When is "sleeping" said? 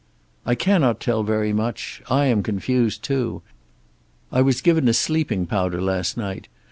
4.95-5.45